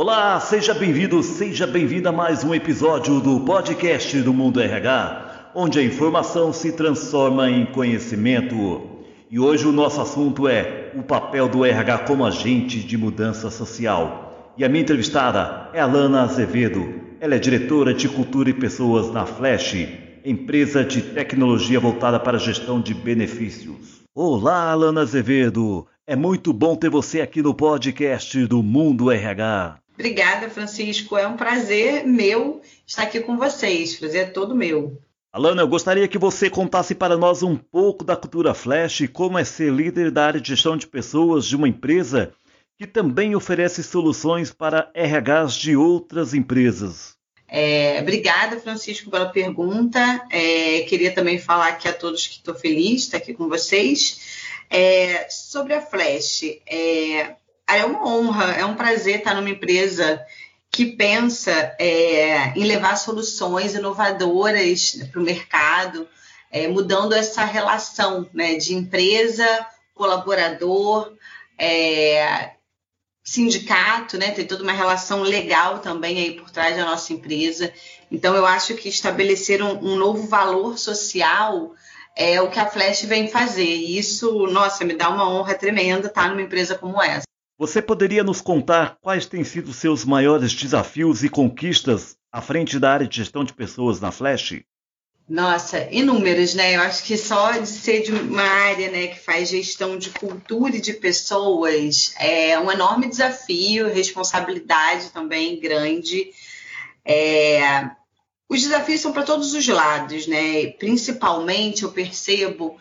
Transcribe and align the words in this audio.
Olá, 0.00 0.38
seja 0.38 0.72
bem-vindo, 0.74 1.22
seja 1.22 1.66
bem-vinda 1.66 2.10
a 2.10 2.12
mais 2.12 2.44
um 2.44 2.54
episódio 2.54 3.20
do 3.20 3.40
podcast 3.40 4.22
do 4.22 4.32
Mundo 4.32 4.60
RH, 4.60 5.27
onde 5.60 5.80
a 5.80 5.82
informação 5.82 6.52
se 6.52 6.70
transforma 6.70 7.50
em 7.50 7.66
conhecimento. 7.66 8.80
E 9.28 9.40
hoje 9.40 9.66
o 9.66 9.72
nosso 9.72 10.00
assunto 10.00 10.46
é 10.46 10.92
o 10.94 11.02
papel 11.02 11.48
do 11.48 11.64
RH 11.64 11.98
como 12.06 12.24
agente 12.24 12.78
de 12.78 12.96
mudança 12.96 13.50
social. 13.50 14.52
E 14.56 14.64
a 14.64 14.68
minha 14.68 14.82
entrevistada 14.82 15.68
é 15.72 15.80
Alana 15.80 16.22
Azevedo. 16.22 17.00
Ela 17.18 17.34
é 17.34 17.38
diretora 17.40 17.92
de 17.92 18.08
Cultura 18.08 18.48
e 18.50 18.54
Pessoas 18.54 19.12
na 19.12 19.26
Flash, 19.26 19.74
empresa 20.24 20.84
de 20.84 21.02
tecnologia 21.02 21.80
voltada 21.80 22.20
para 22.20 22.36
a 22.36 22.40
gestão 22.40 22.80
de 22.80 22.94
benefícios. 22.94 24.02
Olá, 24.14 24.70
Alana 24.70 25.00
Azevedo. 25.00 25.88
É 26.06 26.14
muito 26.14 26.52
bom 26.52 26.76
ter 26.76 26.88
você 26.88 27.20
aqui 27.20 27.42
no 27.42 27.52
podcast 27.52 28.46
do 28.46 28.62
Mundo 28.62 29.10
RH. 29.10 29.80
Obrigada, 29.92 30.48
Francisco. 30.48 31.16
É 31.16 31.26
um 31.26 31.36
prazer 31.36 32.06
meu 32.06 32.60
estar 32.86 33.02
aqui 33.02 33.18
com 33.18 33.36
vocês. 33.36 33.96
Prazer 33.96 34.20
é 34.20 34.26
todo 34.26 34.54
meu. 34.54 34.96
Alana, 35.30 35.60
eu 35.60 35.68
gostaria 35.68 36.08
que 36.08 36.16
você 36.16 36.48
contasse 36.48 36.94
para 36.94 37.16
nós 37.16 37.42
um 37.42 37.54
pouco 37.54 38.02
da 38.02 38.16
cultura 38.16 38.54
Flash 38.54 39.00
e 39.00 39.08
como 39.08 39.38
é 39.38 39.44
ser 39.44 39.70
líder 39.70 40.10
da 40.10 40.24
área 40.24 40.40
de 40.40 40.48
gestão 40.48 40.74
de 40.74 40.86
pessoas 40.86 41.44
de 41.44 41.54
uma 41.54 41.68
empresa 41.68 42.32
que 42.78 42.86
também 42.86 43.36
oferece 43.36 43.82
soluções 43.82 44.50
para 44.50 44.90
RHs 44.94 45.54
de 45.54 45.76
outras 45.76 46.32
empresas. 46.32 47.14
É, 47.46 47.98
obrigada, 48.00 48.58
Francisco, 48.58 49.10
pela 49.10 49.28
pergunta. 49.28 50.00
É, 50.30 50.80
queria 50.88 51.12
também 51.12 51.38
falar 51.38 51.68
aqui 51.68 51.88
a 51.88 51.92
todos 51.92 52.26
que 52.26 52.36
estou 52.36 52.54
feliz 52.54 52.86
de 52.88 52.96
estar 52.96 53.16
aqui 53.18 53.34
com 53.34 53.48
vocês. 53.48 54.48
É, 54.70 55.28
sobre 55.28 55.74
a 55.74 55.82
Flash, 55.82 56.42
é, 56.66 57.34
é 57.68 57.84
uma 57.84 58.06
honra, 58.06 58.52
é 58.52 58.64
um 58.64 58.76
prazer 58.76 59.18
estar 59.18 59.34
numa 59.34 59.50
empresa 59.50 60.24
que 60.78 60.86
pensa 60.86 61.74
é, 61.76 62.50
em 62.56 62.62
levar 62.62 62.94
soluções 62.96 63.74
inovadoras 63.74 64.96
para 65.10 65.20
o 65.20 65.24
mercado, 65.24 66.06
é, 66.52 66.68
mudando 66.68 67.14
essa 67.14 67.44
relação 67.44 68.30
né, 68.32 68.54
de 68.54 68.74
empresa, 68.74 69.44
colaborador, 69.92 71.16
é, 71.58 72.52
sindicato, 73.24 74.16
né, 74.16 74.30
tem 74.30 74.46
toda 74.46 74.62
uma 74.62 74.70
relação 74.70 75.22
legal 75.22 75.80
também 75.80 76.16
aí 76.20 76.34
por 76.34 76.48
trás 76.48 76.76
da 76.76 76.84
nossa 76.84 77.12
empresa. 77.12 77.72
Então, 78.08 78.36
eu 78.36 78.46
acho 78.46 78.76
que 78.76 78.88
estabelecer 78.88 79.60
um, 79.60 79.84
um 79.84 79.96
novo 79.96 80.28
valor 80.28 80.78
social 80.78 81.74
é 82.14 82.40
o 82.40 82.50
que 82.50 82.60
a 82.60 82.70
Flash 82.70 83.02
vem 83.02 83.26
fazer. 83.26 83.64
E 83.64 83.98
isso, 83.98 84.46
nossa, 84.46 84.84
me 84.84 84.94
dá 84.94 85.08
uma 85.08 85.28
honra 85.28 85.56
tremenda 85.56 86.06
estar 86.06 86.28
numa 86.28 86.42
empresa 86.42 86.78
como 86.78 87.02
essa. 87.02 87.27
Você 87.58 87.82
poderia 87.82 88.22
nos 88.22 88.40
contar 88.40 88.98
quais 89.00 89.26
têm 89.26 89.42
sido 89.42 89.72
seus 89.72 90.04
maiores 90.04 90.54
desafios 90.54 91.24
e 91.24 91.28
conquistas 91.28 92.16
à 92.30 92.40
frente 92.40 92.78
da 92.78 92.92
área 92.92 93.08
de 93.08 93.16
gestão 93.16 93.42
de 93.42 93.52
pessoas 93.52 94.00
na 94.00 94.12
Flash? 94.12 94.62
Nossa, 95.28 95.88
inúmeros, 95.90 96.54
né? 96.54 96.76
Eu 96.76 96.82
acho 96.82 97.02
que 97.02 97.16
só 97.16 97.50
de 97.50 97.66
ser 97.66 98.02
de 98.02 98.12
uma 98.12 98.42
área 98.42 98.92
né, 98.92 99.08
que 99.08 99.18
faz 99.18 99.48
gestão 99.48 99.98
de 99.98 100.10
cultura 100.10 100.76
e 100.76 100.80
de 100.80 100.92
pessoas 100.92 102.14
é 102.20 102.56
um 102.60 102.70
enorme 102.70 103.08
desafio, 103.08 103.92
responsabilidade 103.92 105.10
também 105.10 105.58
grande. 105.58 106.30
É... 107.04 107.90
Os 108.48 108.62
desafios 108.62 109.00
são 109.00 109.12
para 109.12 109.24
todos 109.24 109.52
os 109.52 109.66
lados, 109.66 110.28
né? 110.28 110.68
Principalmente 110.78 111.82
eu 111.82 111.90
percebo 111.90 112.78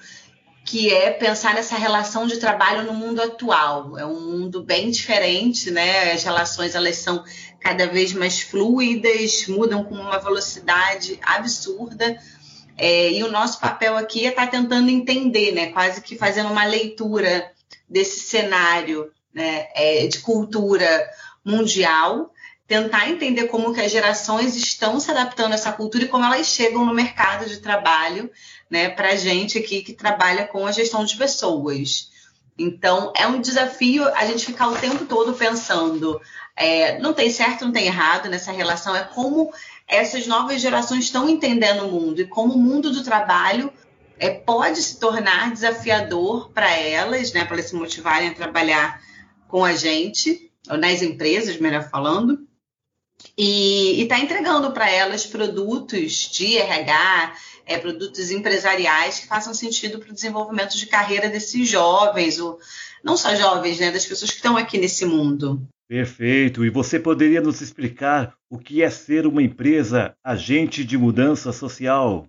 que 0.68 0.94
é 0.94 1.12
pensar 1.12 1.56
nessa 1.56 1.78
relação 1.78 2.28
de 2.28 2.38
trabalho 2.40 2.84
no 2.84 2.94
mundo 2.94 3.22
atual. 3.22 3.98
É 3.98 4.06
um 4.06 4.20
mundo 4.20 4.62
bem 4.62 4.92
diferente, 4.92 5.72
né? 5.72 6.12
As 6.12 6.26
relações 6.26 6.76
elas 6.76 6.98
são 6.98 7.24
cada 7.62 7.88
vez 7.88 8.12
mais 8.12 8.42
fluidas, 8.42 9.48
mudam 9.48 9.86
com 9.86 9.96
uma 9.96 10.20
velocidade 10.20 11.18
absurda. 11.24 12.20
É, 12.78 13.14
e 13.14 13.24
o 13.24 13.32
nosso 13.32 13.62
papel 13.62 13.96
aqui 13.96 14.26
é 14.26 14.30
estar 14.30 14.46
tá 14.46 14.52
tentando 14.52 14.90
entender, 14.90 15.54
né? 15.54 15.68
Quase 15.72 16.02
que 16.02 16.18
fazendo 16.18 16.52
uma 16.52 16.66
leitura 16.66 17.50
desse 17.90 18.20
cenário 18.20 19.10
né? 19.34 19.68
É, 19.74 20.06
de 20.06 20.20
cultura 20.20 21.10
mundial, 21.46 22.34
tentar 22.68 23.10
entender 23.10 23.46
como 23.48 23.74
que 23.74 23.80
as 23.80 23.92
gerações 23.92 24.56
estão 24.56 25.00
se 25.00 25.10
adaptando 25.10 25.54
a 25.54 25.56
essa 25.56 25.72
cultura 25.72 26.04
e 26.04 26.08
como 26.08 26.26
elas 26.26 26.48
chegam 26.48 26.86
no 26.86 26.94
mercado 26.94 27.46
de 27.46 27.60
trabalho 27.60 28.30
né, 28.70 28.90
para 28.90 29.12
a 29.12 29.16
gente 29.16 29.58
aqui 29.58 29.82
que 29.82 29.94
trabalha 29.94 30.46
com 30.46 30.68
a 30.68 30.72
gestão 30.72 31.06
de 31.06 31.16
pessoas. 31.16 32.12
Então, 32.60 33.14
é 33.16 33.26
um 33.26 33.40
desafio 33.40 34.04
a 34.16 34.26
gente 34.26 34.46
ficar 34.46 34.68
o 34.68 34.76
tempo 34.76 35.06
todo 35.06 35.34
pensando, 35.34 36.20
é, 36.56 37.00
não 37.00 37.14
tem 37.14 37.30
certo, 37.30 37.64
não 37.64 37.72
tem 37.72 37.86
errado 37.86 38.28
nessa 38.30 38.52
relação, 38.52 38.96
é 38.96 39.04
como 39.04 39.54
essas 39.88 40.28
novas 40.28 40.60
gerações 40.60 41.06
estão 41.06 41.30
entendendo 41.30 41.86
o 41.86 41.92
mundo 41.92 42.20
e 42.20 42.28
como 42.28 42.56
o 42.56 42.60
mundo 42.60 42.92
do 42.92 43.04
trabalho 43.04 43.72
é, 44.20 44.32
pode 44.32 44.82
se 44.82 45.00
tornar 45.00 45.54
desafiador 45.54 46.50
para 46.50 46.76
elas, 46.76 47.32
né, 47.32 47.46
para 47.46 47.58
elas 47.58 47.70
se 47.70 47.76
motivarem 47.76 48.30
a 48.30 48.34
trabalhar 48.34 49.02
com 49.48 49.64
a 49.64 49.74
gente, 49.74 50.52
ou 50.70 50.78
nas 50.78 51.02
empresas, 51.02 51.58
melhor 51.58 51.90
falando, 51.90 52.47
e 53.38 54.02
está 54.02 54.20
entregando 54.20 54.72
para 54.72 54.90
elas 54.90 55.26
produtos 55.26 56.30
de 56.32 56.58
RH, 56.58 57.36
é, 57.66 57.78
produtos 57.78 58.32
empresariais 58.32 59.20
que 59.20 59.28
façam 59.28 59.54
sentido 59.54 60.00
para 60.00 60.12
o 60.12 60.14
desenvolvimento 60.14 60.78
de 60.78 60.86
carreira 60.88 61.30
desses 61.30 61.68
jovens, 61.68 62.40
ou 62.40 62.60
não 63.04 63.18
só 63.18 63.36
jovens, 63.36 63.80
né, 63.80 63.92
das 63.92 64.06
pessoas 64.06 64.32
que 64.32 64.38
estão 64.38 64.58
aqui 64.58 64.78
nesse 64.78 65.06
mundo. 65.06 65.62
Perfeito. 65.88 66.66
E 66.66 66.70
você 66.70 67.00
poderia 67.00 67.42
nos 67.42 67.62
explicar 67.62 68.34
o 68.50 68.58
que 68.58 68.84
é 68.84 68.90
ser 68.90 69.26
uma 69.26 69.42
empresa 69.42 70.16
agente 70.24 70.84
de 70.84 70.98
mudança 70.98 71.52
social? 71.54 72.26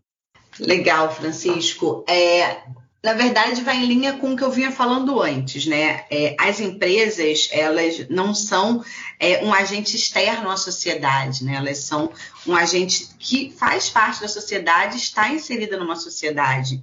Legal, 0.60 1.15
Francisco. 1.15 2.04
É, 2.09 2.62
na 3.03 3.12
verdade, 3.12 3.62
vai 3.62 3.76
em 3.76 3.86
linha 3.86 4.14
com 4.14 4.32
o 4.32 4.36
que 4.36 4.42
eu 4.42 4.50
vinha 4.50 4.72
falando 4.72 5.22
antes, 5.22 5.66
né? 5.66 6.04
É, 6.10 6.34
as 6.38 6.59
empresas, 6.59 7.48
elas 7.53 8.09
não 8.09 8.34
são 8.34 8.84
é, 9.20 9.44
um 9.44 9.54
agente 9.54 9.94
externo 9.94 10.50
à 10.50 10.56
sociedade, 10.56 11.44
né? 11.44 11.54
Elas 11.54 11.78
são 11.78 12.10
um 12.44 12.56
agente 12.56 13.09
que 13.16 13.54
faz 13.56 13.88
parte 13.88 14.20
da 14.20 14.28
sociedade, 14.28 14.97
está 14.97 15.32
inserida 15.32 15.76
numa 15.76 15.94
sociedade. 15.94 16.82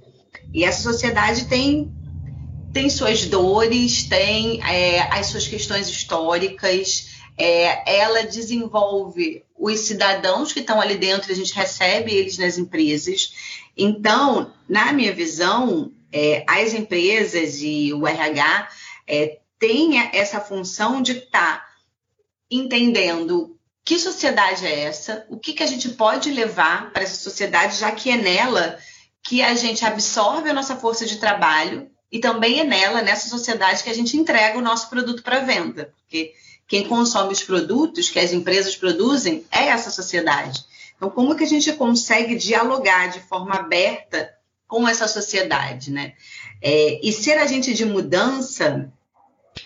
E 0.54 0.64
essa 0.64 0.82
sociedade 0.82 1.44
tem, 1.48 1.92
tem 2.72 2.88
suas 2.88 3.26
dores, 3.26 4.04
tem 4.04 4.62
é, 4.64 5.02
as 5.12 5.26
suas 5.26 5.46
questões 5.46 5.86
históricas, 5.86 7.08
é, 7.36 7.98
ela 7.98 8.22
desenvolve 8.22 9.44
os 9.58 9.80
cidadãos 9.80 10.50
que 10.50 10.60
estão 10.60 10.80
ali 10.80 10.96
dentro, 10.96 11.30
a 11.30 11.34
gente 11.34 11.54
recebe 11.54 12.10
eles 12.10 12.38
nas 12.38 12.56
empresas. 12.56 13.34
Então, 13.76 14.52
na 14.66 14.94
minha 14.94 15.12
visão, 15.12 15.92
é, 16.12 16.44
as 16.48 16.72
empresas 16.72 17.60
e 17.60 17.92
o 17.92 18.06
RH 18.06 18.68
é, 19.06 19.38
têm 19.58 19.98
essa 20.12 20.40
função 20.40 21.02
de 21.02 21.12
estar 21.12 21.60
tá 21.60 21.68
entendendo 22.50 23.56
que 23.84 23.98
sociedade 23.98 24.66
é 24.66 24.80
essa, 24.80 25.24
o 25.28 25.38
que, 25.38 25.52
que 25.52 25.62
a 25.62 25.66
gente 25.66 25.90
pode 25.90 26.30
levar 26.32 26.92
para 26.92 27.04
essa 27.04 27.16
sociedade, 27.16 27.78
já 27.78 27.92
que 27.92 28.10
é 28.10 28.16
nela 28.16 28.78
que 29.22 29.42
a 29.42 29.54
gente 29.54 29.84
absorve 29.84 30.50
a 30.50 30.54
nossa 30.54 30.76
força 30.76 31.06
de 31.06 31.18
trabalho 31.18 31.88
e 32.10 32.18
também 32.18 32.60
é 32.60 32.64
nela, 32.64 33.02
nessa 33.02 33.28
sociedade, 33.28 33.82
que 33.82 33.90
a 33.90 33.94
gente 33.94 34.16
entrega 34.16 34.58
o 34.58 34.62
nosso 34.62 34.88
produto 34.90 35.22
para 35.22 35.40
venda. 35.40 35.92
Porque 35.98 36.32
quem 36.66 36.86
consome 36.86 37.32
os 37.32 37.42
produtos 37.42 38.08
que 38.08 38.18
as 38.18 38.32
empresas 38.32 38.76
produzem 38.76 39.44
é 39.50 39.66
essa 39.66 39.90
sociedade. 39.90 40.64
Então, 40.96 41.10
como 41.10 41.36
que 41.36 41.44
a 41.44 41.48
gente 41.48 41.72
consegue 41.74 42.34
dialogar 42.34 43.08
de 43.08 43.20
forma 43.20 43.54
aberta 43.54 44.32
com 44.66 44.88
essa 44.88 45.06
sociedade, 45.06 45.90
né? 45.90 46.14
É, 46.60 47.00
e 47.02 47.12
ser 47.12 47.38
agente 47.38 47.74
de 47.74 47.84
mudança 47.84 48.92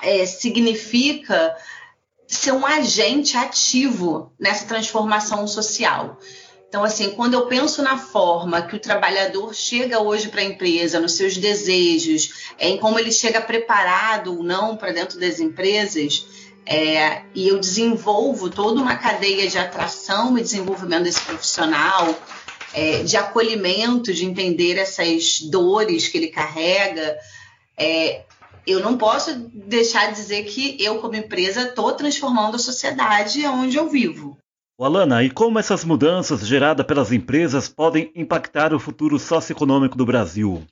é, 0.02 0.26
significa 0.26 1.56
ser 2.26 2.52
um 2.52 2.64
agente 2.64 3.36
ativo 3.36 4.32
nessa 4.38 4.66
transformação 4.66 5.46
social. 5.46 6.18
Então, 6.68 6.84
assim, 6.84 7.10
quando 7.10 7.34
eu 7.34 7.46
penso 7.46 7.82
na 7.82 7.98
forma 7.98 8.62
que 8.62 8.76
o 8.76 8.78
trabalhador 8.78 9.52
chega 9.52 10.00
hoje 10.00 10.28
para 10.28 10.40
a 10.40 10.44
empresa, 10.44 11.00
nos 11.00 11.14
seus 11.14 11.36
desejos, 11.36 12.52
em 12.60 12.76
como 12.76 12.96
ele 12.96 13.10
chega 13.10 13.40
preparado 13.40 14.36
ou 14.36 14.44
não 14.44 14.76
para 14.76 14.92
dentro 14.92 15.18
das 15.18 15.40
empresas, 15.40 16.24
é, 16.64 17.22
e 17.34 17.48
eu 17.48 17.58
desenvolvo 17.58 18.48
toda 18.48 18.80
uma 18.80 18.94
cadeia 18.94 19.48
de 19.48 19.58
atração 19.58 20.38
e 20.38 20.42
desenvolvimento 20.42 21.02
desse 21.02 21.20
profissional, 21.22 22.14
é, 22.74 23.02
de 23.02 23.16
acolhimento, 23.16 24.12
de 24.12 24.24
entender 24.24 24.78
essas 24.78 25.40
dores 25.40 26.08
que 26.08 26.18
ele 26.18 26.28
carrega. 26.28 27.16
É, 27.76 28.22
eu 28.66 28.80
não 28.80 28.96
posso 28.96 29.34
deixar 29.52 30.08
de 30.08 30.16
dizer 30.16 30.44
que 30.44 30.76
eu, 30.82 30.98
como 30.98 31.16
empresa, 31.16 31.62
estou 31.62 31.92
transformando 31.92 32.56
a 32.56 32.58
sociedade 32.58 33.44
onde 33.46 33.76
eu 33.76 33.88
vivo. 33.88 34.38
Alana, 34.78 35.22
e 35.22 35.30
como 35.30 35.58
essas 35.58 35.84
mudanças 35.84 36.46
geradas 36.46 36.86
pelas 36.86 37.12
empresas 37.12 37.68
podem 37.68 38.10
impactar 38.14 38.72
o 38.72 38.80
futuro 38.80 39.18
socioeconômico 39.18 39.96
do 39.96 40.06
Brasil? 40.06 40.62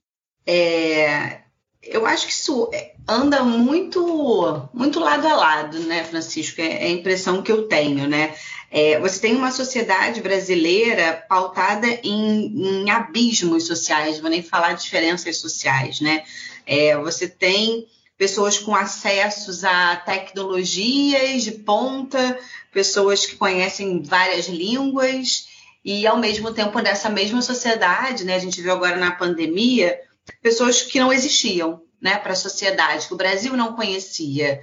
É, 0.47 1.43
eu 1.83 2.07
acho 2.07 2.27
que 2.27 2.33
isso 2.33 2.71
anda 3.07 3.43
muito, 3.43 4.69
muito 4.73 4.99
lado 4.99 5.27
a 5.27 5.35
lado, 5.35 5.79
né, 5.81 6.05
Francisco? 6.05 6.61
É, 6.61 6.85
é 6.85 6.87
a 6.87 6.91
impressão 6.91 7.43
que 7.43 7.53
eu 7.53 7.69
tenho, 7.69 8.09
né? 8.09 8.35
É, 8.71 9.01
você 9.01 9.21
tem 9.21 9.35
uma 9.35 9.51
sociedade 9.51 10.21
brasileira 10.21 11.25
pautada 11.29 11.87
em, 12.03 12.83
em, 12.83 12.91
abismos 12.91 13.67
sociais, 13.67 14.21
vou 14.21 14.29
nem 14.29 14.43
falar 14.43 14.75
diferenças 14.75 15.39
sociais, 15.39 16.01
né? 16.01 16.23
É, 16.67 16.97
você 16.99 17.27
tem 17.27 17.87
pessoas 18.19 18.59
com 18.59 18.75
acessos 18.75 19.65
a 19.65 19.97
tecnologias 19.97 21.45
de 21.45 21.53
ponta, 21.53 22.39
pessoas 22.71 23.25
que 23.25 23.37
conhecem 23.37 24.03
várias 24.03 24.47
línguas, 24.47 25.49
e 25.83 26.07
ao 26.07 26.19
mesmo 26.19 26.53
tempo 26.53 26.79
nessa 26.81 27.09
mesma 27.09 27.41
sociedade, 27.41 28.25
né? 28.25 28.35
A 28.35 28.41
gente 28.41 28.61
viu 28.61 28.73
agora 28.73 28.97
na 28.97 29.13
pandemia 29.13 29.99
pessoas 30.43 30.83
que 30.83 31.01
não 31.01 31.11
existiam, 31.11 31.81
né, 32.01 32.17
para 32.19 32.33
a 32.33 32.37
sociedade, 32.37 33.07
que 33.07 33.15
o 33.15 33.17
Brasil 33.17 33.57
não 33.57 33.73
conhecia. 33.73 34.61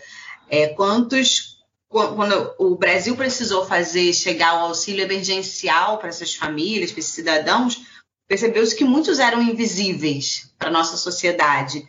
É, 0.48 0.68
quantos 0.68 1.55
quando 1.90 2.54
o 2.58 2.76
Brasil 2.76 3.16
precisou 3.16 3.66
fazer 3.66 4.14
chegar 4.14 4.56
o 4.56 4.66
auxílio 4.66 5.04
emergencial 5.04 5.98
para 5.98 6.10
essas 6.10 6.36
famílias, 6.36 6.92
para 6.92 7.00
esses 7.00 7.14
cidadãos, 7.14 7.86
percebeu-se 8.28 8.76
que 8.76 8.84
muitos 8.84 9.20
eram 9.20 9.42
invisíveis 9.42 10.52
para 10.58 10.70
a 10.70 10.72
nossa 10.72 10.98
sociedade. 10.98 11.86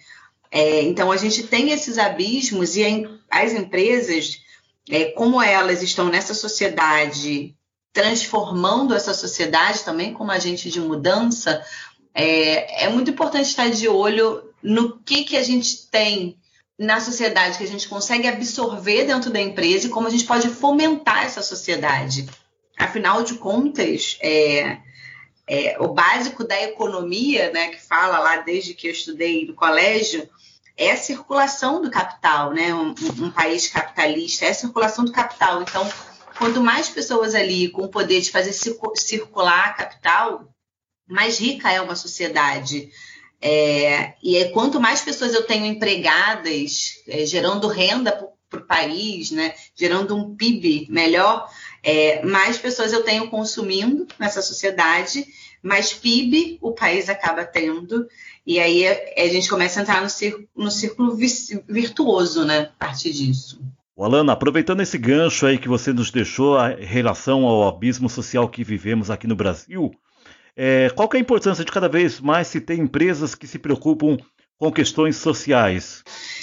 É, 0.50 0.82
então, 0.82 1.10
a 1.10 1.16
gente 1.16 1.43
tem 1.44 1.70
esses 1.70 1.98
abismos 1.98 2.76
e 2.76 2.84
as 3.31 3.52
empresas, 3.52 4.40
é, 4.88 5.06
como 5.12 5.43
elas 5.43 5.82
estão 5.82 6.08
nessa 6.08 6.34
sociedade, 6.34 7.54
transformando 7.93 8.94
essa 8.94 9.14
sociedade 9.14 9.82
também 9.82 10.12
como 10.12 10.31
agente 10.31 10.70
de 10.70 10.81
mudança, 10.81 11.64
é, 12.14 12.84
é 12.84 12.88
muito 12.88 13.10
importante 13.10 13.48
estar 13.48 13.70
de 13.70 13.88
olho 13.88 14.50
no 14.62 14.98
que, 14.98 15.25
que 15.25 15.37
a 15.37 15.43
gente 15.43 15.87
tem 15.88 16.38
na 16.78 17.00
sociedade 17.00 17.56
que 17.56 17.64
a 17.64 17.69
gente 17.69 17.88
consegue 17.88 18.28
absorver 18.28 19.05
dentro 19.05 19.31
da 19.31 19.40
empresa 19.40 19.87
e 19.87 19.90
como 19.90 20.06
a 20.06 20.11
gente 20.11 20.25
pode 20.25 20.49
fomentar 20.49 21.25
essa 21.25 21.43
sociedade. 21.43 22.28
Afinal 22.78 23.23
de 23.23 23.34
contas, 23.34 24.19
é, 24.20 24.78
é, 25.46 25.76
o 25.81 25.88
básico 25.88 26.44
da 26.44 26.61
economia, 26.62 27.50
né, 27.50 27.69
que 27.69 27.81
fala 27.81 28.19
lá 28.19 28.37
desde 28.38 28.75
que 28.75 28.88
eu 28.88 28.93
estudei 28.93 29.46
no 29.46 29.55
colégio, 29.55 30.28
é 30.76 30.90
a 30.90 30.96
circulação 30.96 31.81
do 31.81 31.90
capital, 31.90 32.52
né? 32.52 32.75
Um, 32.75 32.94
um, 33.19 33.31
país 33.31 33.67
capitalista 33.67 34.44
é 34.44 34.50
a 34.50 34.55
circulação 34.55 35.06
do 35.06 35.12
capital. 35.12 35.62
Então, 35.62 35.88
quanto 36.38 36.61
mais 36.61 36.88
pessoas 36.90 37.34
ali 37.34 37.70
com 37.70 37.82
o 37.82 37.88
poder 37.88 38.20
de 38.20 38.31
fazer 38.31 38.52
circular 38.52 39.75
capital, 39.75 40.52
mais 41.08 41.38
rica 41.38 41.72
é 41.72 41.81
uma 41.81 41.96
sociedade. 41.96 42.90
É, 43.41 44.15
e 44.23 44.37
é, 44.37 44.49
quanto 44.49 44.81
mais 44.81 45.03
pessoas 45.03 45.35
eu 45.35 45.44
tenho 45.44 45.67
empregadas, 45.67 47.03
é, 47.06 47.25
gerando 47.27 47.69
renda 47.69 48.12
para 48.49 48.61
o 48.61 48.67
país, 48.67 49.31
né, 49.31 49.55
gerando 49.75 50.17
um 50.17 50.35
PIB 50.35 50.87
melhor, 50.88 51.49
é, 51.83 52.25
mais 52.25 52.56
pessoas 52.59 52.93
eu 52.93 53.03
tenho 53.03 53.29
consumindo 53.29 54.06
nessa 54.19 54.41
sociedade, 54.41 55.27
mais 55.62 55.93
PIB 55.93 56.59
o 56.61 56.73
país 56.73 57.09
acaba 57.09 57.44
tendo, 57.44 58.06
e 58.47 58.59
aí 58.59 58.87
a 58.87 59.29
gente 59.29 59.49
começa 59.49 59.81
a 59.81 59.82
entrar 59.82 60.03
no 60.03 60.09
círculo, 60.09 60.49
no 60.56 60.71
círculo 60.71 61.17
virtuoso, 61.69 62.44
né, 62.44 62.61
a 62.61 62.87
partir 62.87 63.12
disso. 63.12 63.61
Alana, 63.99 64.35
aproveitando 64.35 64.82
esse 64.82 64.99
gancho 64.99 65.47
aí 65.47 65.59
que 65.59 65.69
você 65.69 65.91
nos 65.91 66.11
deixou 66.11 66.59
em 66.69 66.85
relação 66.85 67.44
ao 67.44 67.67
abismo 67.67 68.11
social 68.11 68.47
que 68.47 68.62
vivemos 68.62 69.11
aqui 69.11 69.27
no 69.27 69.35
Brasil, 69.35 69.91
é, 70.56 70.88
qual 70.91 71.08
é 71.12 71.17
a 71.19 71.20
importância 71.20 71.64
de 71.64 71.70
cada 71.70 71.88
vez 71.88 72.19
mais 72.19 72.49
se 72.49 72.61
ter 72.61 72.79
empresas 72.79 73.35
que 73.35 73.47
se 73.47 73.58
preocupam 73.58 74.17
com 74.58 74.73
questões 74.73 75.17
sociais? 75.17 76.03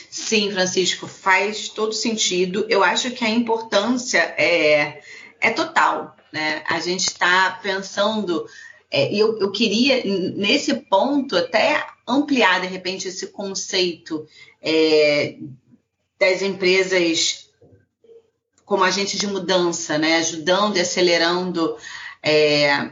Sim, 0.10 0.51
Francisco, 0.51 1.07
faz 1.07 1.69
todo 1.69 1.94
sentido. 1.94 2.65
Eu 2.69 2.83
acho 2.83 3.10
que 3.12 3.25
a 3.25 3.30
importância 3.30 4.19
é, 4.38 5.01
é 5.42 5.50
total. 5.50 6.15
Né? 6.31 6.63
A 6.69 6.80
gente 6.80 7.07
está 7.07 7.60
pensando, 7.63 8.45
é, 8.92 9.12
eu, 9.12 9.39
eu 9.39 9.51
queria, 9.51 10.04
nesse 10.36 10.74
ponto, 10.75 11.36
até 11.36 11.83
ampliar, 12.07 12.62
de 12.62 12.68
repente, 12.68 13.07
esse 13.07 13.27
conceito 13.27 14.27
é, 14.62 15.38
das 16.19 16.44
empresas 16.44 17.50
como 18.63 18.83
agente 18.83 19.18
de 19.18 19.25
mudança, 19.25 19.98
né? 19.98 20.18
ajudando 20.18 20.77
e 20.77 20.81
acelerando 20.81 21.75
é, 22.21 22.92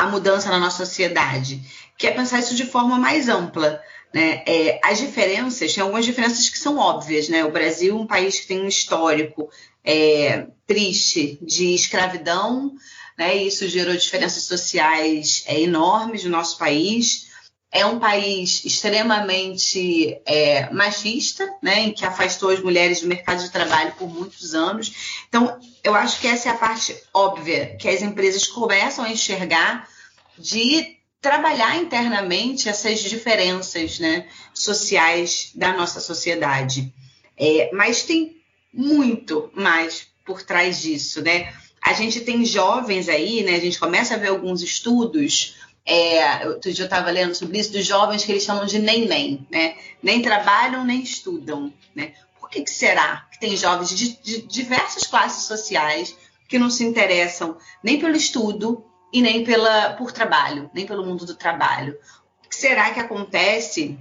a 0.00 0.06
mudança 0.06 0.48
na 0.48 0.58
nossa 0.58 0.86
sociedade, 0.86 1.60
que 1.98 2.06
é 2.06 2.10
pensar 2.10 2.38
isso 2.38 2.54
de 2.54 2.64
forma 2.64 2.98
mais 2.98 3.28
ampla. 3.28 3.82
Né? 4.14 4.42
É, 4.46 4.80
as 4.82 4.98
diferenças, 4.98 5.74
tem 5.74 5.82
algumas 5.82 6.06
diferenças 6.06 6.48
que 6.48 6.58
são 6.58 6.78
óbvias. 6.78 7.28
Né? 7.28 7.44
O 7.44 7.52
Brasil 7.52 7.94
é 7.94 8.00
um 8.00 8.06
país 8.06 8.40
que 8.40 8.46
tem 8.46 8.62
um 8.62 8.66
histórico 8.66 9.50
é, 9.84 10.46
triste 10.66 11.38
de 11.42 11.74
escravidão, 11.74 12.74
né? 13.18 13.36
isso 13.36 13.68
gerou 13.68 13.94
diferenças 13.94 14.44
sociais 14.44 15.44
é, 15.46 15.60
enormes 15.60 16.24
no 16.24 16.30
nosso 16.30 16.56
país 16.56 17.29
é 17.72 17.86
um 17.86 18.00
país 18.00 18.64
extremamente 18.64 20.20
é, 20.26 20.68
machista, 20.72 21.48
né, 21.62 21.80
em 21.80 21.92
que 21.92 22.04
afastou 22.04 22.50
as 22.50 22.60
mulheres 22.60 23.00
do 23.00 23.06
mercado 23.06 23.42
de 23.42 23.50
trabalho 23.50 23.92
por 23.92 24.08
muitos 24.08 24.54
anos. 24.54 25.22
Então, 25.28 25.58
eu 25.84 25.94
acho 25.94 26.20
que 26.20 26.26
essa 26.26 26.48
é 26.48 26.52
a 26.52 26.56
parte 26.56 26.96
óbvia 27.14 27.76
que 27.76 27.88
as 27.88 28.02
empresas 28.02 28.46
começam 28.46 29.04
a 29.04 29.10
enxergar 29.10 29.88
de 30.36 30.96
trabalhar 31.20 31.76
internamente 31.76 32.68
essas 32.68 33.00
diferenças 33.00 34.00
né, 34.00 34.26
sociais 34.52 35.52
da 35.54 35.72
nossa 35.72 36.00
sociedade. 36.00 36.92
É, 37.36 37.70
mas 37.72 38.02
tem 38.02 38.36
muito 38.72 39.50
mais 39.54 40.08
por 40.24 40.42
trás 40.42 40.80
disso, 40.80 41.22
né? 41.22 41.52
A 41.82 41.92
gente 41.92 42.20
tem 42.20 42.44
jovens 42.44 43.08
aí, 43.08 43.42
né? 43.42 43.56
A 43.56 43.60
gente 43.60 43.78
começa 43.78 44.14
a 44.14 44.18
ver 44.18 44.28
alguns 44.28 44.62
estudos 44.62 45.56
é, 45.84 46.46
outro 46.46 46.72
dia 46.72 46.84
eu 46.84 46.86
estava 46.86 47.10
lendo 47.10 47.34
sobre 47.34 47.58
isso, 47.58 47.72
dos 47.72 47.86
jovens 47.86 48.24
que 48.24 48.32
eles 48.32 48.44
chamam 48.44 48.66
de 48.66 48.78
nem-nem, 48.78 49.46
né? 49.50 49.76
Nem 50.02 50.22
trabalham, 50.22 50.84
nem 50.84 51.00
estudam, 51.00 51.72
né? 51.94 52.12
Por 52.38 52.48
que, 52.48 52.62
que 52.62 52.70
será 52.70 53.26
que 53.32 53.40
tem 53.40 53.56
jovens 53.56 53.90
de, 53.90 54.16
de 54.22 54.42
diversas 54.42 55.06
classes 55.06 55.44
sociais 55.44 56.16
que 56.48 56.58
não 56.58 56.70
se 56.70 56.84
interessam 56.84 57.56
nem 57.82 57.98
pelo 57.98 58.16
estudo 58.16 58.84
e 59.12 59.22
nem 59.22 59.44
pela, 59.44 59.94
por 59.94 60.12
trabalho, 60.12 60.70
nem 60.74 60.86
pelo 60.86 61.04
mundo 61.04 61.24
do 61.24 61.34
trabalho? 61.34 61.98
O 62.44 62.48
que 62.48 62.56
será 62.56 62.90
que 62.90 63.00
acontece 63.00 63.98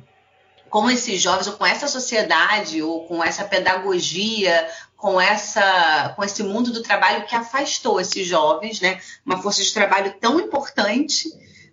com 0.69 0.89
esses 0.89 1.19
jovens, 1.19 1.47
ou 1.47 1.53
com 1.53 1.65
essa 1.65 1.87
sociedade, 1.87 2.81
ou 2.81 3.07
com 3.07 3.23
essa 3.23 3.43
pedagogia, 3.43 4.69
com 4.95 5.19
essa 5.19 6.13
com 6.15 6.23
esse 6.23 6.43
mundo 6.43 6.71
do 6.71 6.83
trabalho 6.83 7.25
que 7.25 7.35
afastou 7.35 7.99
esses 7.99 8.27
jovens, 8.27 8.79
né? 8.79 9.01
Uma 9.25 9.41
força 9.41 9.63
de 9.63 9.73
trabalho 9.73 10.13
tão 10.19 10.39
importante 10.39 11.29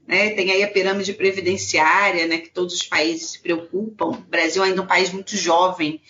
né? 0.06 0.30
Tem 0.30 0.50
aí 0.50 0.62
a 0.62 0.68
pirâmide 0.68 1.12
previdenciária, 1.12 2.26
né, 2.26 2.38
que 2.38 2.50
todos 2.50 2.74
os 2.74 2.82
países 2.82 3.30
se 3.32 3.38
preocupam. 3.40 4.06
O 4.06 4.12
Brasil 4.12 4.62
ainda 4.62 4.80
é 4.80 4.82
um 4.82 4.86
país 4.86 5.10
muito 5.12 5.36
jovem, 5.36 6.00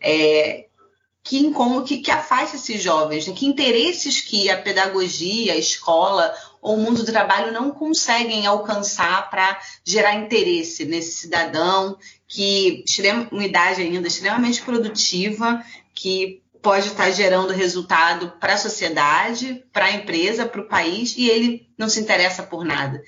é, 0.00 0.66
que, 1.22 1.52
que, 1.86 1.98
que 1.98 2.10
afasta 2.10 2.56
esses 2.56 2.82
jovens, 2.82 3.26
né? 3.26 3.34
que 3.34 3.46
interesses 3.46 4.20
que 4.20 4.50
a 4.50 4.60
pedagogia, 4.60 5.52
a 5.52 5.56
escola 5.56 6.34
ou 6.60 6.76
o 6.76 6.80
mundo 6.80 7.04
do 7.04 7.12
trabalho 7.12 7.52
não 7.52 7.70
conseguem 7.70 8.46
alcançar 8.46 9.30
para 9.30 9.60
gerar 9.84 10.14
interesse 10.14 10.84
nesse 10.84 11.12
cidadão 11.12 11.96
que 12.26 12.84
uma 13.30 13.44
idade 13.44 13.82
ainda 13.82 14.08
extremamente 14.08 14.62
produtiva, 14.62 15.62
que 15.94 16.42
pode 16.62 16.86
estar 16.86 17.10
gerando 17.10 17.52
resultado 17.52 18.32
para 18.40 18.54
a 18.54 18.58
sociedade, 18.58 19.64
para 19.72 19.86
a 19.86 19.92
empresa, 19.92 20.46
para 20.46 20.60
o 20.60 20.68
país, 20.68 21.14
e 21.16 21.28
ele 21.28 21.68
não 21.76 21.88
se 21.88 22.00
interessa 22.00 22.42
por 22.42 22.64
nada. 22.64 23.02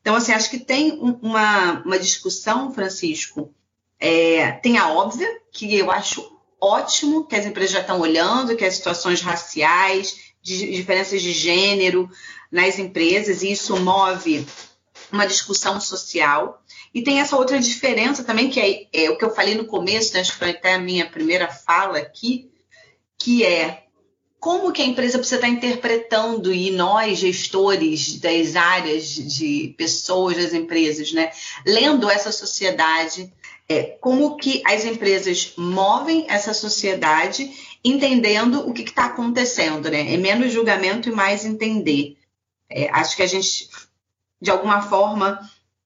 Então, 0.00 0.14
assim, 0.14 0.32
acho 0.32 0.50
que 0.50 0.58
tem 0.58 0.92
uma, 0.92 1.82
uma 1.84 1.98
discussão, 1.98 2.72
Francisco, 2.72 3.54
é, 3.98 4.52
tem 4.52 4.78
a 4.78 4.88
óbvia, 4.88 5.28
que 5.52 5.76
eu 5.76 5.90
acho 5.90 6.38
ótimo 6.60 7.26
que 7.26 7.36
as 7.36 7.46
empresas 7.46 7.72
já 7.72 7.80
estão 7.80 8.00
olhando, 8.00 8.56
que 8.56 8.64
as 8.64 8.74
situações 8.74 9.20
raciais, 9.20 10.32
de, 10.42 10.72
diferenças 10.72 11.20
de 11.20 11.32
gênero 11.32 12.10
nas 12.50 12.78
empresas, 12.78 13.42
e 13.42 13.52
isso 13.52 13.76
move 13.78 14.46
uma 15.12 15.26
discussão 15.26 15.80
social. 15.80 16.62
E 16.94 17.02
tem 17.02 17.20
essa 17.20 17.36
outra 17.36 17.58
diferença 17.58 18.24
também, 18.24 18.48
que 18.48 18.60
é, 18.60 19.04
é 19.04 19.10
o 19.10 19.18
que 19.18 19.24
eu 19.24 19.34
falei 19.34 19.54
no 19.54 19.66
começo, 19.66 20.14
né, 20.14 20.20
acho 20.20 20.32
que 20.32 20.38
foi 20.38 20.50
até 20.50 20.74
a 20.74 20.78
minha 20.78 21.08
primeira 21.08 21.48
fala 21.48 21.98
aqui, 21.98 22.50
que 23.18 23.44
é 23.44 23.84
como 24.40 24.72
que 24.72 24.80
a 24.80 24.86
empresa 24.86 25.18
precisa 25.18 25.36
estar 25.36 25.48
interpretando 25.48 26.52
e 26.52 26.70
nós, 26.70 27.18
gestores 27.18 28.18
das 28.18 28.56
áreas 28.56 29.04
de 29.14 29.74
pessoas 29.76 30.36
das 30.38 30.54
empresas, 30.54 31.12
né, 31.12 31.30
lendo 31.66 32.08
essa 32.08 32.32
sociedade, 32.32 33.30
é, 33.68 33.82
como 34.00 34.36
que 34.36 34.62
as 34.66 34.84
empresas 34.84 35.52
movem 35.56 36.24
essa 36.28 36.54
sociedade, 36.54 37.52
entendendo 37.84 38.68
o 38.68 38.72
que 38.72 38.82
está 38.82 39.04
acontecendo, 39.04 39.88
né? 39.88 40.12
É 40.12 40.16
menos 40.16 40.52
julgamento 40.52 41.08
e 41.08 41.12
mais 41.12 41.44
entender. 41.44 42.16
É, 42.68 42.90
acho 42.90 43.14
que 43.14 43.22
a 43.22 43.28
gente, 43.28 43.68
de 44.40 44.50
alguma 44.50 44.82
forma, 44.82 45.38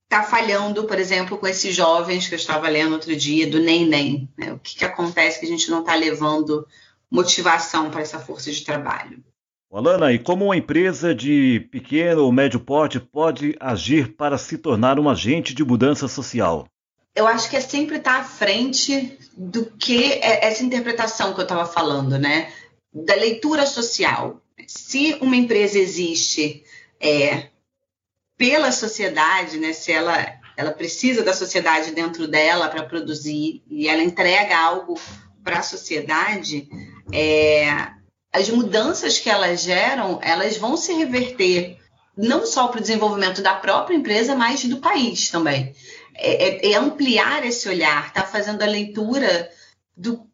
está 0.05 0.23
falhando, 0.23 0.85
por 0.85 0.99
exemplo, 0.99 1.37
com 1.37 1.47
esses 1.47 1.75
jovens 1.75 2.27
que 2.27 2.35
eu 2.35 2.39
estava 2.39 2.69
lendo 2.69 2.93
outro 2.93 3.15
dia, 3.15 3.47
do 3.47 3.59
Nem 3.59 3.85
Nem. 3.85 4.29
Né? 4.39 4.53
O 4.53 4.59
que, 4.59 4.77
que 4.77 4.85
acontece 4.85 5.41
que 5.41 5.45
a 5.47 5.49
gente 5.49 5.71
não 5.71 5.81
está 5.81 5.95
levando 5.95 6.67
motivação 7.15 7.91
para 7.91 8.01
essa 8.01 8.19
força 8.19 8.51
de 8.51 8.65
trabalho. 8.65 9.23
Alana, 9.73 10.13
e 10.13 10.19
como 10.19 10.47
uma 10.47 10.57
empresa 10.57 11.15
de 11.15 11.67
pequeno 11.71 12.25
ou 12.25 12.33
médio 12.33 12.61
porte 12.61 12.99
pode 12.99 13.57
agir 13.59 14.15
para 14.15 14.37
se 14.37 14.59
tornar 14.59 14.99
um 14.99 15.09
agente 15.09 15.55
de 15.55 15.65
mudança 15.65 16.07
social? 16.09 16.67
Eu 17.15 17.27
acho 17.27 17.49
que 17.49 17.57
é 17.57 17.61
sempre 17.61 17.97
estar 17.97 18.21
à 18.21 18.25
frente 18.25 19.17
do 19.37 19.67
que 19.67 20.13
é 20.13 20.47
essa 20.47 20.65
interpretação 20.65 21.33
que 21.33 21.41
eu 21.41 21.45
estava 21.45 21.67
falando, 21.67 22.19
né? 22.19 22.53
Da 22.93 23.15
leitura 23.15 23.67
social. 23.67 24.41
Se 24.67 25.17
uma 25.21 25.37
empresa 25.37 25.79
existe 25.79 26.65
é, 27.01 27.49
pela 28.37 28.73
sociedade, 28.73 29.59
né? 29.59 29.73
Se 29.73 29.93
ela, 29.93 30.17
ela 30.57 30.73
precisa 30.73 31.23
da 31.23 31.33
sociedade 31.33 31.93
dentro 31.93 32.27
dela 32.27 32.69
para 32.69 32.85
produzir 32.85 33.63
e 33.69 33.89
ela 33.89 34.03
entrega 34.03 34.57
algo 34.57 34.99
para 35.45 35.59
a 35.59 35.63
sociedade, 35.63 36.69
é, 37.15 37.93
as 38.33 38.51
mudanças 38.51 39.21
que 39.21 39.31
elas 39.31 39.63
geram, 39.63 40.19
elas 40.21 40.57
vão 40.57 40.77
se 40.77 40.93
reverter 40.93 41.79
não 42.17 42.45
só 42.45 42.67
para 42.69 42.79
o 42.79 42.83
desenvolvimento 42.83 43.41
da 43.41 43.55
própria 43.55 43.95
empresa, 43.95 44.35
mas 44.35 44.65
do 44.65 44.79
país 44.79 45.31
também. 45.31 45.73
É, 46.17 46.69
é, 46.69 46.73
é 46.73 46.75
ampliar 46.77 47.45
esse 47.47 47.69
olhar, 47.69 48.13
tá 48.13 48.23
fazendo 48.23 48.63
a 48.63 48.67
leitura 48.67 49.51
do, 49.97 50.27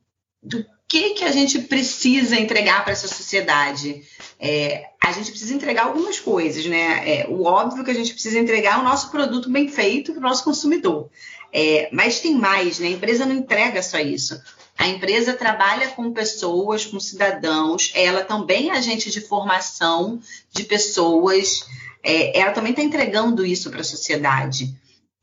do 0.42 0.64
que, 0.88 1.10
que 1.10 1.24
a 1.24 1.32
gente 1.32 1.58
precisa 1.60 2.38
entregar 2.38 2.82
para 2.82 2.92
essa 2.92 3.08
sociedade. 3.08 4.02
É, 4.38 4.86
a 5.02 5.12
gente 5.12 5.30
precisa 5.30 5.54
entregar 5.54 5.84
algumas 5.84 6.18
coisas, 6.18 6.64
né? 6.66 7.20
É, 7.20 7.26
o 7.28 7.44
óbvio 7.44 7.84
que 7.84 7.90
a 7.90 7.94
gente 7.94 8.12
precisa 8.12 8.38
entregar 8.38 8.80
o 8.80 8.84
nosso 8.84 9.10
produto 9.10 9.50
bem 9.50 9.68
feito 9.68 10.12
para 10.12 10.20
o 10.20 10.28
nosso 10.28 10.44
consumidor. 10.44 11.10
É, 11.52 11.88
mas 11.92 12.20
tem 12.20 12.34
mais, 12.34 12.78
né? 12.78 12.88
A 12.88 12.92
empresa 12.92 13.26
não 13.26 13.34
entrega 13.34 13.82
só 13.82 13.98
isso. 13.98 14.40
A 14.80 14.88
empresa 14.88 15.34
trabalha 15.34 15.88
com 15.88 16.10
pessoas, 16.10 16.86
com 16.86 16.98
cidadãos, 16.98 17.92
ela 17.94 18.24
também 18.24 18.70
é 18.70 18.78
agente 18.78 19.10
de 19.10 19.20
formação 19.20 20.18
de 20.50 20.64
pessoas, 20.64 21.66
é, 22.02 22.40
ela 22.40 22.52
também 22.52 22.70
está 22.70 22.82
entregando 22.82 23.44
isso 23.44 23.68
para 23.68 23.82
a 23.82 23.84
sociedade. 23.84 24.74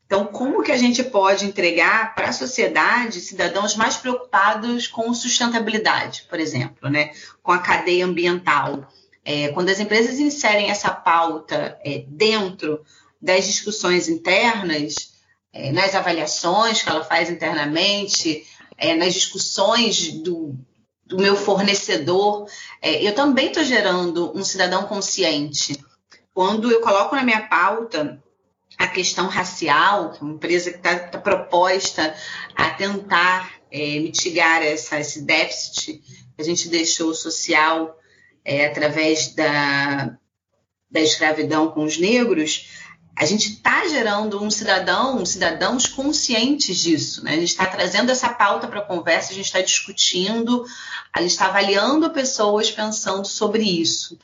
Então, 0.06 0.26
como 0.26 0.62
que 0.62 0.70
a 0.70 0.76
gente 0.76 1.02
pode 1.02 1.44
entregar 1.44 2.14
para 2.14 2.28
a 2.28 2.32
sociedade 2.32 3.20
cidadãos 3.20 3.74
mais 3.74 3.96
preocupados 3.96 4.86
com 4.86 5.12
sustentabilidade, 5.12 6.24
por 6.30 6.38
exemplo, 6.38 6.88
né? 6.88 7.10
com 7.42 7.50
a 7.50 7.58
cadeia 7.58 8.06
ambiental? 8.06 8.86
É, 9.24 9.48
quando 9.48 9.70
as 9.70 9.80
empresas 9.80 10.20
inserem 10.20 10.70
essa 10.70 10.90
pauta 10.92 11.76
é, 11.84 12.04
dentro 12.06 12.80
das 13.20 13.44
discussões 13.44 14.08
internas, 14.08 15.18
é, 15.52 15.72
nas 15.72 15.96
avaliações 15.96 16.80
que 16.80 16.88
ela 16.88 17.02
faz 17.02 17.28
internamente, 17.28 18.46
é, 18.78 18.94
nas 18.94 19.12
discussões 19.12 20.12
do, 20.22 20.54
do 21.04 21.18
meu 21.18 21.36
fornecedor, 21.36 22.48
é, 22.80 23.06
eu 23.06 23.14
também 23.14 23.48
estou 23.48 23.64
gerando 23.64 24.32
um 24.36 24.44
cidadão 24.44 24.84
consciente. 24.84 25.76
Quando 26.32 26.70
eu 26.70 26.80
coloco 26.80 27.16
na 27.16 27.24
minha 27.24 27.48
pauta 27.48 28.22
a 28.78 28.86
questão 28.86 29.26
racial, 29.26 30.12
que 30.12 30.20
é 30.20 30.22
uma 30.22 30.34
empresa 30.34 30.70
que 30.70 30.76
está 30.76 30.96
tá 30.96 31.18
proposta 31.18 32.14
a 32.54 32.70
tentar 32.70 33.58
é, 33.72 33.98
mitigar 33.98 34.62
essa, 34.62 35.00
esse 35.00 35.22
déficit 35.22 35.94
que 35.98 36.42
a 36.42 36.44
gente 36.44 36.68
deixou 36.68 37.12
social 37.12 37.98
é, 38.44 38.66
através 38.66 39.34
da, 39.34 40.16
da 40.88 41.00
escravidão 41.00 41.72
com 41.72 41.84
os 41.84 41.98
negros, 41.98 42.77
a 43.20 43.24
gente 43.24 43.54
está 43.54 43.84
gerando 43.88 44.40
um 44.40 44.48
cidadão, 44.48 45.26
cidadãos 45.26 45.88
conscientes 45.88 46.78
disso. 46.78 47.24
Né? 47.24 47.32
A 47.32 47.36
gente 47.36 47.48
está 47.48 47.66
trazendo 47.66 48.12
essa 48.12 48.28
pauta 48.28 48.68
para 48.68 48.78
a 48.78 48.84
conversa, 48.84 49.32
a 49.32 49.34
gente 49.34 49.46
está 49.46 49.60
discutindo, 49.60 50.64
a 51.12 51.20
gente 51.20 51.32
está 51.32 51.46
avaliando 51.46 52.10
pessoas 52.10 52.70
pensando 52.70 53.26
sobre 53.26 53.64
isso. 53.64 54.16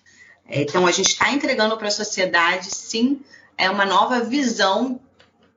É, 0.46 0.62
então, 0.62 0.86
a 0.86 0.92
gente 0.92 1.08
está 1.08 1.32
entregando 1.32 1.76
para 1.76 1.88
a 1.88 1.90
sociedade, 1.90 2.72
sim, 2.72 3.20
é 3.58 3.68
uma 3.68 3.84
nova 3.84 4.20
visão 4.20 5.00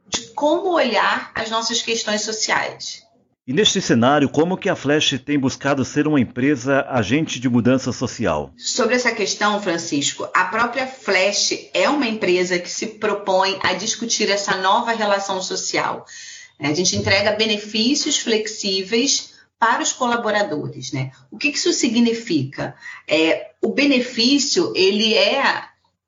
de 0.08 0.22
como 0.30 0.72
olhar 0.72 1.32
as 1.36 1.52
nossas 1.52 1.80
questões 1.84 2.22
sociais. 2.22 3.06
E 3.48 3.54
neste 3.54 3.80
cenário, 3.82 4.28
como 4.28 4.58
que 4.58 4.68
a 4.68 4.76
Flash 4.76 5.18
tem 5.26 5.40
buscado 5.40 5.86
ser 5.86 6.06
uma 6.06 6.20
empresa 6.20 6.86
agente 6.90 7.40
de 7.40 7.48
mudança 7.48 7.94
social? 7.94 8.52
Sobre 8.58 8.96
essa 8.96 9.14
questão, 9.14 9.62
Francisco, 9.62 10.28
a 10.34 10.44
própria 10.44 10.86
Flash 10.86 11.70
é 11.74 11.88
uma 11.88 12.06
empresa 12.06 12.60
que 12.60 12.70
se 12.70 12.88
propõe 12.88 13.58
a 13.64 13.72
discutir 13.72 14.30
essa 14.30 14.58
nova 14.58 14.92
relação 14.92 15.42
social. 15.42 16.06
A 16.60 16.74
gente 16.74 16.98
entrega 16.98 17.38
benefícios 17.38 18.20
flexíveis 18.20 19.36
para 19.58 19.82
os 19.82 19.94
colaboradores, 19.94 20.92
né? 20.92 21.12
O 21.32 21.38
que 21.38 21.48
isso 21.48 21.72
significa? 21.72 22.76
É, 23.08 23.52
o 23.62 23.70
benefício 23.70 24.74
ele 24.76 25.14
é 25.14 25.42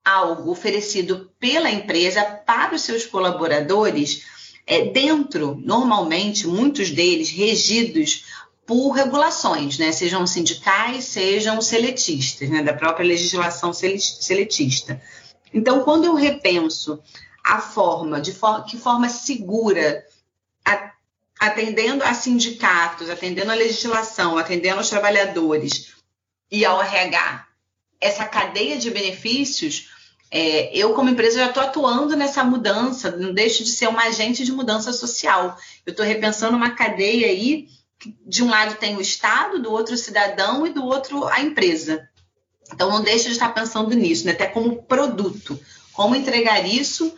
algo 0.03 0.51
oferecido 0.51 1.31
pela 1.39 1.72
empresa 1.72 2.22
para 2.22 2.75
os 2.75 2.81
seus 2.81 3.05
colaboradores 3.05 4.25
é, 4.70 4.86
dentro, 4.86 5.60
normalmente, 5.66 6.46
muitos 6.46 6.92
deles 6.92 7.32
regidos 7.32 8.24
por 8.68 8.92
regulações, 8.92 9.80
né? 9.80 9.92
sejam 9.92 10.28
sindicais, 10.28 11.06
sejam 11.06 11.60
seletistas, 11.60 12.48
né? 12.48 12.62
da 12.62 12.72
própria 12.72 13.04
legislação 13.04 13.74
seletista. 13.74 15.02
Então, 15.52 15.82
quando 15.82 16.06
eu 16.06 16.14
repenso 16.14 17.02
a 17.44 17.60
forma, 17.60 18.22
de 18.22 18.32
for 18.32 18.64
que 18.64 18.78
forma 18.78 19.10
segura, 19.10 20.06
a, 20.64 20.92
atendendo 21.40 22.04
a 22.04 22.14
sindicatos, 22.14 23.10
atendendo 23.10 23.52
a 23.52 23.56
legislação, 23.56 24.38
atendendo 24.38 24.78
aos 24.78 24.90
trabalhadores 24.90 25.96
e 26.52 26.64
ao 26.64 26.80
RH, 26.80 27.48
essa 28.00 28.24
cadeia 28.24 28.78
de 28.78 28.92
benefícios, 28.92 29.90
é, 30.32 30.76
eu, 30.78 30.94
como 30.94 31.10
empresa, 31.10 31.40
já 31.40 31.48
estou 31.48 31.64
atuando 31.64 32.16
nessa 32.16 32.44
mudança, 32.44 33.12
não 33.12 33.34
deixo 33.34 33.64
de 33.64 33.72
ser 33.72 33.88
uma 33.88 34.04
agente 34.04 34.46
de 34.46 34.52
mudança 34.52 34.94
social. 34.94 35.58
Eu 35.86 35.92
estou 35.92 36.06
repensando 36.06 36.56
uma 36.56 36.72
cadeia 36.72 37.28
aí, 37.28 37.68
que 38.00 38.16
de 38.26 38.44
um 38.44 38.50
lado 38.50 38.76
tem 38.76 38.96
o 38.96 39.02
Estado, 39.02 39.60
do 39.60 39.72
outro 39.72 39.96
o 39.96 39.98
cidadão 39.98 40.66
e 40.68 40.70
do 40.70 40.86
outro 40.86 41.26
a 41.26 41.42
empresa. 41.42 42.08
Então, 42.72 42.90
não 42.90 43.02
deixo 43.02 43.26
de 43.26 43.32
estar 43.32 43.50
pensando 43.50 43.94
nisso, 43.96 44.26
né? 44.26 44.34
até 44.34 44.46
como 44.46 44.84
produto. 44.84 45.60
Como 45.94 46.16
entregar 46.16 46.64
isso 46.66 47.12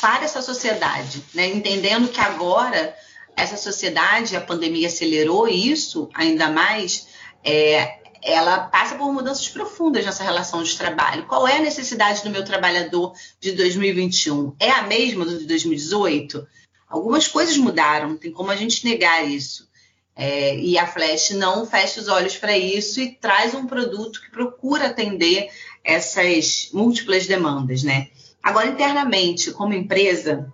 para 0.00 0.24
essa 0.24 0.42
sociedade, 0.42 1.24
né? 1.32 1.46
entendendo 1.48 2.08
que 2.08 2.20
agora 2.20 2.94
essa 3.36 3.56
sociedade, 3.56 4.36
a 4.36 4.40
pandemia 4.40 4.86
acelerou 4.86 5.48
isso 5.48 6.08
ainda 6.14 6.48
mais, 6.48 7.08
é, 7.42 8.03
ela 8.24 8.60
passa 8.60 8.94
por 8.94 9.12
mudanças 9.12 9.46
profundas 9.48 10.04
nessa 10.04 10.24
relação 10.24 10.62
de 10.62 10.76
trabalho. 10.78 11.26
Qual 11.26 11.46
é 11.46 11.58
a 11.58 11.62
necessidade 11.62 12.22
do 12.22 12.30
meu 12.30 12.42
trabalhador 12.42 13.12
de 13.38 13.52
2021? 13.52 14.56
É 14.58 14.70
a 14.70 14.84
mesma 14.84 15.26
do 15.26 15.38
de 15.38 15.44
2018? 15.44 16.46
Algumas 16.88 17.28
coisas 17.28 17.58
mudaram, 17.58 18.16
tem 18.16 18.32
como 18.32 18.50
a 18.50 18.56
gente 18.56 18.84
negar 18.86 19.28
isso. 19.28 19.68
É, 20.16 20.56
e 20.56 20.78
a 20.78 20.86
Flash 20.86 21.30
não 21.30 21.66
fecha 21.66 22.00
os 22.00 22.08
olhos 22.08 22.36
para 22.36 22.56
isso 22.56 23.00
e 23.00 23.10
traz 23.10 23.52
um 23.52 23.66
produto 23.66 24.22
que 24.22 24.30
procura 24.30 24.86
atender 24.86 25.50
essas 25.82 26.70
múltiplas 26.72 27.26
demandas, 27.26 27.82
né? 27.82 28.08
Agora, 28.42 28.68
internamente, 28.68 29.50
como 29.50 29.74
empresa, 29.74 30.50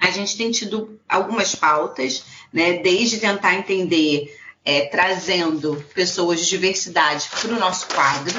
a 0.00 0.10
gente 0.10 0.36
tem 0.36 0.50
tido 0.50 1.00
algumas 1.08 1.54
pautas, 1.54 2.24
né? 2.52 2.74
Desde 2.74 3.18
tentar 3.18 3.54
entender 3.54 4.32
é, 4.64 4.86
trazendo 4.86 5.84
pessoas 5.94 6.40
de 6.40 6.48
diversidade 6.48 7.28
para 7.40 7.54
o 7.54 7.58
nosso 7.58 7.86
quadro, 7.88 8.38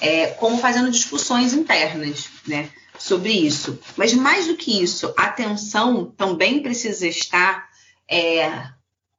é, 0.00 0.28
como 0.28 0.58
fazendo 0.58 0.90
discussões 0.90 1.52
internas 1.52 2.28
né, 2.46 2.70
sobre 2.98 3.32
isso. 3.32 3.78
Mas 3.96 4.12
mais 4.14 4.46
do 4.46 4.56
que 4.56 4.82
isso, 4.82 5.12
a 5.16 5.24
atenção 5.24 6.06
também 6.16 6.62
precisa 6.62 7.06
estar 7.06 7.68
é, 8.08 8.68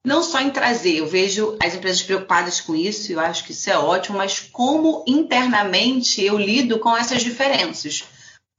não 0.03 0.23
só 0.23 0.39
em 0.39 0.49
trazer, 0.49 0.97
eu 0.97 1.07
vejo 1.07 1.57
as 1.61 1.75
empresas 1.75 2.01
preocupadas 2.01 2.61
com 2.61 2.75
isso, 2.75 3.11
eu 3.11 3.19
acho 3.19 3.43
que 3.43 3.51
isso 3.51 3.69
é 3.69 3.77
ótimo, 3.77 4.17
mas 4.17 4.39
como 4.39 5.03
internamente 5.07 6.23
eu 6.23 6.37
lido 6.37 6.79
com 6.79 6.95
essas 6.95 7.21
diferenças. 7.21 8.05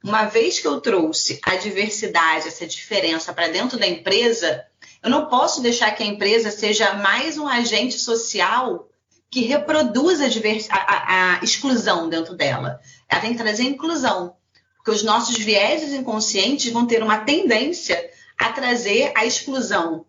Uma 0.03 0.25
vez 0.25 0.59
que 0.59 0.67
eu 0.67 0.81
trouxe 0.81 1.41
a 1.43 1.57
diversidade, 1.57 2.49
essa 2.49 2.67
diferença 2.67 3.33
para 3.33 3.49
dentro 3.49 3.79
da 3.79 3.87
empresa, 3.87 4.65
eu 5.03 5.11
não 5.11 5.27
posso 5.27 5.63
deixar 5.63 5.91
que 5.93 6.03
a 6.03 6.07
empresa 6.07 6.51
seja 6.51 6.95
mais 6.95 7.39
um 7.39 7.49
agente 7.49 7.99
social 7.99 8.89
que 9.31 9.43
reproduz 9.43 10.21
a, 10.21 10.27
a, 10.71 11.39
a 11.39 11.45
exclusão 11.45 12.09
dentro 12.09 12.35
dela. 12.35 12.81
Ela 13.09 13.21
tem 13.21 13.33
que 13.33 13.39
trazer 13.39 13.63
inclusão, 13.63 14.35
porque 14.77 14.91
os 14.91 15.03
nossos 15.03 15.37
vieses 15.39 15.93
inconscientes 15.93 16.73
vão 16.73 16.87
ter 16.87 17.03
uma 17.03 17.19
tendência 17.19 18.11
a 18.39 18.51
trazer 18.53 19.13
a 19.15 19.25
exclusão 19.25 20.05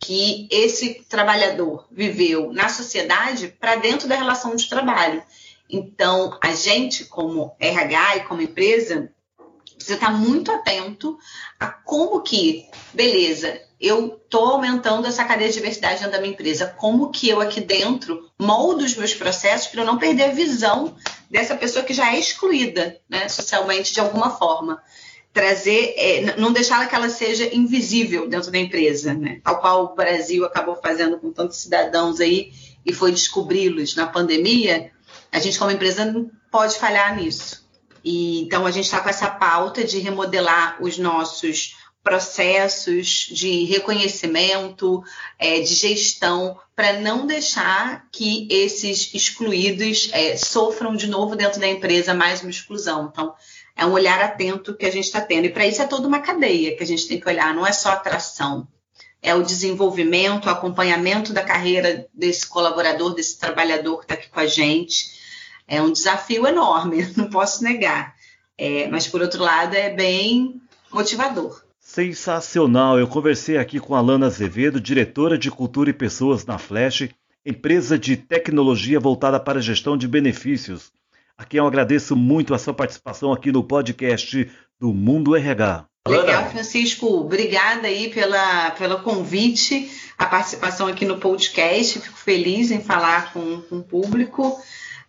que 0.00 0.48
esse 0.50 1.04
trabalhador 1.08 1.86
viveu 1.90 2.52
na 2.52 2.68
sociedade 2.68 3.54
para 3.60 3.76
dentro 3.76 4.08
da 4.08 4.16
relação 4.16 4.56
de 4.56 4.68
trabalho. 4.68 5.22
Então, 5.70 6.36
a 6.42 6.52
gente, 6.52 7.04
como 7.04 7.54
RH 7.60 8.16
e 8.16 8.24
como 8.24 8.42
empresa, 8.42 9.12
precisa 9.74 9.94
estar 9.94 10.10
muito 10.10 10.50
atento 10.50 11.18
a 11.58 11.68
como 11.68 12.20
que, 12.20 12.66
beleza, 12.92 13.60
eu 13.82 14.20
estou 14.24 14.44
aumentando 14.50 15.08
essa 15.08 15.24
cadeia 15.24 15.48
de 15.48 15.56
diversidade 15.56 15.96
dentro 15.96 16.12
da 16.12 16.20
minha 16.20 16.32
empresa, 16.32 16.72
como 16.78 17.10
que 17.10 17.28
eu 17.28 17.40
aqui 17.40 17.60
dentro 17.60 18.30
moldo 18.40 18.84
os 18.84 18.96
meus 18.96 19.12
processos 19.12 19.66
para 19.66 19.82
eu 19.82 19.86
não 19.86 19.98
perder 19.98 20.24
a 20.24 20.32
visão 20.32 20.96
dessa 21.28 21.56
pessoa 21.56 21.84
que 21.84 21.92
já 21.92 22.14
é 22.14 22.18
excluída 22.18 22.96
né, 23.10 23.28
socialmente 23.28 23.92
de 23.92 23.98
alguma 23.98 24.30
forma. 24.30 24.80
Trazer, 25.32 25.94
é, 25.96 26.36
não 26.36 26.52
deixar 26.52 26.86
que 26.88 26.94
ela 26.94 27.08
seja 27.08 27.52
invisível 27.54 28.28
dentro 28.28 28.52
da 28.52 28.58
empresa, 28.58 29.14
né? 29.14 29.40
Tal 29.42 29.58
qual 29.60 29.84
o 29.84 29.94
Brasil 29.94 30.44
acabou 30.44 30.76
fazendo 30.76 31.18
com 31.18 31.32
tantos 31.32 31.56
cidadãos 31.56 32.20
aí 32.20 32.52
e 32.84 32.92
foi 32.92 33.10
descobri-los 33.10 33.96
na 33.96 34.06
pandemia, 34.06 34.92
a 35.32 35.38
gente, 35.38 35.58
como 35.58 35.70
empresa, 35.70 36.04
não 36.04 36.30
pode 36.50 36.78
falhar 36.78 37.16
nisso. 37.16 37.66
E, 38.04 38.42
então, 38.42 38.66
a 38.66 38.70
gente 38.70 38.84
está 38.84 39.00
com 39.00 39.08
essa 39.08 39.30
pauta 39.30 39.82
de 39.84 39.98
remodelar 40.00 40.76
os 40.82 40.98
nossos 40.98 41.76
processos 42.02 43.28
de 43.30 43.64
reconhecimento, 43.64 45.02
é, 45.38 45.60
de 45.60 45.74
gestão, 45.74 46.58
para 46.74 47.00
não 47.00 47.26
deixar 47.26 48.08
que 48.10 48.48
esses 48.50 49.14
excluídos 49.14 50.10
é, 50.12 50.36
sofram 50.36 50.96
de 50.96 51.06
novo 51.06 51.36
dentro 51.36 51.60
da 51.60 51.68
empresa 51.68 52.12
mais 52.12 52.40
uma 52.40 52.50
exclusão. 52.50 53.08
Então, 53.10 53.34
é 53.76 53.86
um 53.86 53.92
olhar 53.92 54.20
atento 54.20 54.74
que 54.74 54.84
a 54.84 54.90
gente 54.90 55.04
está 55.04 55.20
tendo. 55.20 55.46
E 55.46 55.50
para 55.50 55.66
isso 55.66 55.80
é 55.80 55.86
toda 55.86 56.08
uma 56.08 56.20
cadeia 56.20 56.76
que 56.76 56.82
a 56.82 56.86
gente 56.86 57.06
tem 57.06 57.20
que 57.20 57.28
olhar, 57.28 57.54
não 57.54 57.66
é 57.66 57.72
só 57.72 57.90
atração. 57.90 58.66
É 59.22 59.34
o 59.34 59.42
desenvolvimento, 59.42 60.46
o 60.46 60.50
acompanhamento 60.50 61.32
da 61.32 61.44
carreira 61.44 62.08
desse 62.12 62.46
colaborador, 62.46 63.14
desse 63.14 63.38
trabalhador 63.38 63.98
que 63.98 64.04
está 64.04 64.14
aqui 64.14 64.28
com 64.28 64.40
a 64.40 64.46
gente. 64.46 65.12
É 65.68 65.80
um 65.80 65.92
desafio 65.92 66.46
enorme, 66.46 67.08
não 67.16 67.30
posso 67.30 67.62
negar. 67.62 68.14
É, 68.58 68.88
mas, 68.88 69.06
por 69.06 69.22
outro 69.22 69.42
lado, 69.42 69.74
é 69.74 69.90
bem 69.90 70.60
motivador. 70.90 71.62
Sensacional! 71.92 72.98
Eu 72.98 73.06
conversei 73.06 73.58
aqui 73.58 73.78
com 73.78 73.94
a 73.94 74.00
Lana 74.00 74.24
Azevedo, 74.24 74.80
diretora 74.80 75.36
de 75.36 75.50
Cultura 75.50 75.90
e 75.90 75.92
Pessoas 75.92 76.46
na 76.46 76.56
Flash, 76.56 77.10
empresa 77.44 77.98
de 77.98 78.16
tecnologia 78.16 78.98
voltada 78.98 79.38
para 79.38 79.58
a 79.58 79.62
gestão 79.62 79.94
de 79.94 80.08
benefícios. 80.08 80.90
A 81.36 81.44
quem 81.44 81.58
eu 81.58 81.66
agradeço 81.66 82.16
muito 82.16 82.54
a 82.54 82.58
sua 82.58 82.72
participação 82.72 83.30
aqui 83.30 83.52
no 83.52 83.62
podcast 83.62 84.50
do 84.80 84.94
Mundo 84.94 85.36
RH. 85.36 85.84
Legal, 86.08 86.48
Francisco. 86.48 87.06
Obrigada 87.06 87.88
aí 87.88 88.08
pela, 88.08 88.70
pelo 88.70 89.00
convite, 89.00 89.90
a 90.16 90.24
participação 90.24 90.86
aqui 90.86 91.04
no 91.04 91.18
podcast. 91.18 92.00
Fico 92.00 92.16
feliz 92.16 92.70
em 92.70 92.80
falar 92.80 93.34
com, 93.34 93.60
com 93.68 93.80
o 93.80 93.84
público. 93.84 94.58